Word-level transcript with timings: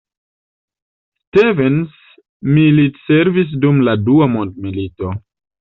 Stevens 1.23 1.93
militservis 2.57 3.55
dum 3.67 3.87
la 3.89 3.97
Dua 4.09 4.33
Mondmilito. 4.39 5.17